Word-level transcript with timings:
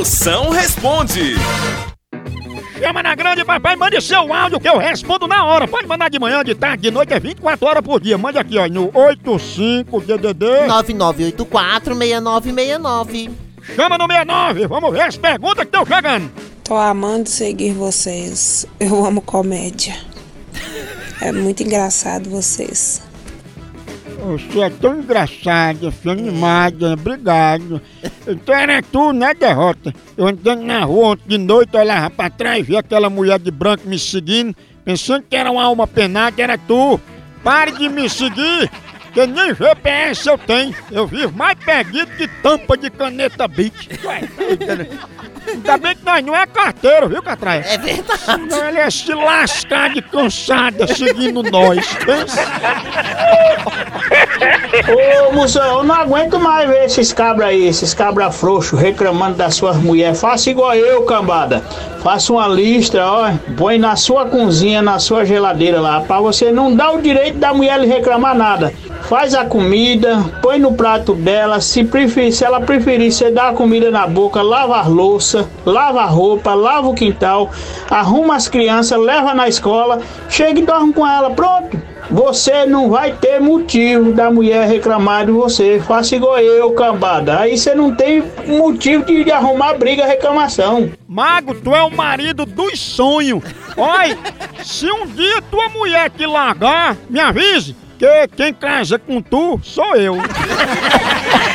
Moção 0.00 0.48
responde. 0.48 1.34
Chama 2.78 3.02
na 3.02 3.14
grande, 3.14 3.44
papai, 3.44 3.76
mande 3.76 4.00
seu 4.00 4.32
áudio 4.32 4.58
que 4.58 4.66
eu 4.66 4.78
respondo 4.78 5.28
na 5.28 5.44
hora. 5.44 5.68
Pode 5.68 5.86
mandar 5.86 6.08
de 6.08 6.18
manhã, 6.18 6.42
de 6.42 6.54
tarde, 6.54 6.84
de 6.84 6.90
noite, 6.90 7.12
é 7.12 7.20
24 7.20 7.66
horas 7.66 7.84
por 7.84 8.00
dia. 8.00 8.16
Mande 8.16 8.38
aqui, 8.38 8.56
ó, 8.56 8.66
no 8.66 8.90
85DDD. 8.92 10.68
9984-6969. 11.44 13.30
Chama 13.76 13.98
no 13.98 14.06
69, 14.06 14.66
vamos 14.68 14.90
ver 14.90 15.02
as 15.02 15.18
perguntas 15.18 15.66
que 15.68 15.76
estão 15.76 15.84
chegando. 15.84 16.32
Tô 16.64 16.76
amando 16.76 17.28
seguir 17.28 17.74
vocês. 17.74 18.66
Eu 18.80 19.04
amo 19.04 19.20
comédia. 19.20 19.94
É 21.20 21.30
muito 21.30 21.62
engraçado 21.62 22.30
vocês. 22.30 23.02
Você 24.22 24.60
é 24.60 24.70
tão 24.70 24.98
engraçada, 24.98 25.90
foi 25.90 26.12
animada, 26.12 26.92
obrigado. 26.92 27.80
Então 28.26 28.54
era 28.54 28.82
tu, 28.82 29.12
né, 29.12 29.32
derrota? 29.34 29.94
Eu 30.16 30.26
andando 30.28 30.62
na 30.62 30.84
rua 30.84 31.10
ontem 31.10 31.28
de 31.28 31.38
noite, 31.38 31.76
olhava 31.76 32.10
pra 32.10 32.28
trás, 32.28 32.66
vi 32.66 32.76
aquela 32.76 33.08
mulher 33.08 33.38
de 33.38 33.50
branco 33.50 33.88
me 33.88 33.98
seguindo, 33.98 34.54
pensando 34.84 35.24
que 35.28 35.34
era 35.34 35.50
uma 35.50 35.64
alma 35.64 35.86
penada, 35.86 36.40
era 36.40 36.58
tu. 36.58 37.00
Pare 37.42 37.72
de 37.72 37.88
me 37.88 38.08
seguir, 38.10 38.70
que 39.12 39.26
nem 39.26 39.54
GPS 39.54 40.28
eu 40.28 40.38
tenho. 40.38 40.74
Eu 40.90 41.06
vivo 41.06 41.32
mais 41.36 41.58
perdido 41.58 42.10
que 42.16 42.26
tampa 42.42 42.76
de 42.76 42.90
caneta 42.90 43.46
Bic. 43.48 43.88
Ué, 44.04 44.22
Ainda 45.46 45.78
bem 45.78 45.96
que 45.96 46.04
nós 46.04 46.24
não 46.24 46.36
é 46.36 46.46
carteiro, 46.46 47.08
viu, 47.08 47.22
Catraia? 47.22 47.64
É 47.66 47.78
verdade. 47.78 48.42
Não, 48.48 48.68
ele 48.68 48.78
é 48.78 48.90
se 48.90 49.12
lascar 49.12 49.90
de 49.90 50.02
cansada 50.02 50.86
seguindo 50.94 51.42
nós. 51.42 51.84
Ô, 55.28 55.32
moção, 55.32 55.78
eu 55.78 55.82
não 55.84 55.94
aguento 55.94 56.38
mais 56.38 56.68
ver 56.68 56.84
esses 56.84 57.12
cabras 57.12 57.48
aí, 57.48 57.66
esses 57.66 57.92
cabras 57.94 58.36
frouxos 58.36 58.78
reclamando 58.78 59.36
das 59.36 59.54
suas 59.54 59.76
mulheres. 59.76 60.20
Faça 60.20 60.50
igual 60.50 60.74
eu, 60.74 61.02
cambada. 61.04 61.62
Faça 62.02 62.32
uma 62.32 62.46
lista, 62.46 63.04
ó. 63.04 63.32
Põe 63.56 63.78
na 63.78 63.96
sua 63.96 64.26
cozinha, 64.26 64.80
na 64.80 64.98
sua 64.98 65.24
geladeira 65.24 65.80
lá, 65.80 66.00
pra 66.00 66.20
você 66.20 66.52
não 66.52 66.74
dar 66.74 66.92
o 66.92 67.02
direito 67.02 67.38
da 67.38 67.52
mulher 67.52 67.80
lhe 67.80 67.86
reclamar 67.86 68.34
nada. 68.34 68.72
Faz 69.10 69.34
a 69.34 69.44
comida, 69.44 70.24
põe 70.40 70.60
no 70.60 70.72
prato 70.74 71.14
dela. 71.14 71.60
Se, 71.60 71.82
preferir, 71.82 72.32
se 72.32 72.44
ela 72.44 72.60
preferir, 72.60 73.10
você 73.10 73.28
dá 73.28 73.48
a 73.48 73.52
comida 73.52 73.90
na 73.90 74.06
boca, 74.06 74.40
lava 74.40 74.76
a 74.76 74.86
louça, 74.86 75.50
lava 75.66 76.02
a 76.02 76.06
roupa, 76.06 76.54
lava 76.54 76.86
o 76.86 76.94
quintal, 76.94 77.50
arruma 77.90 78.36
as 78.36 78.46
crianças, 78.46 78.96
leva 79.00 79.34
na 79.34 79.48
escola, 79.48 79.98
chega 80.28 80.60
e 80.60 80.64
dorme 80.64 80.92
com 80.92 81.04
ela. 81.04 81.28
Pronto. 81.28 81.76
Você 82.08 82.64
não 82.66 82.88
vai 82.88 83.12
ter 83.14 83.40
motivo 83.40 84.12
da 84.12 84.30
mulher 84.30 84.68
reclamar 84.68 85.26
de 85.26 85.32
você. 85.32 85.80
Faça 85.80 86.14
igual 86.14 86.38
eu, 86.38 86.70
cambada. 86.70 87.40
Aí 87.40 87.58
você 87.58 87.74
não 87.74 87.92
tem 87.92 88.22
motivo 88.46 89.04
de, 89.04 89.24
de 89.24 89.32
arrumar 89.32 89.74
briga, 89.74 90.06
reclamação. 90.06 90.88
Mago, 91.08 91.56
tu 91.56 91.74
é 91.74 91.82
o 91.82 91.90
marido 91.90 92.46
dos 92.46 92.78
sonhos. 92.78 93.42
Oi, 93.76 94.16
se 94.62 94.88
um 94.88 95.04
dia 95.04 95.42
tua 95.50 95.68
mulher 95.70 96.10
te 96.10 96.24
largar, 96.26 96.96
me 97.08 97.18
avise, 97.18 97.74
que 98.00 98.28
quem 98.28 98.54
casa 98.54 98.98
com 98.98 99.20
tu 99.20 99.60
sou 99.62 99.94
eu. 99.94 100.16